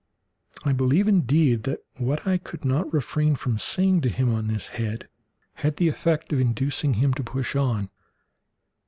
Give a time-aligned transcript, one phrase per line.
[0.65, 4.69] I believe, indeed, that what I could not refrain from saying to him on this
[4.69, 5.07] head
[5.53, 7.91] had the effect of inducing him to push on.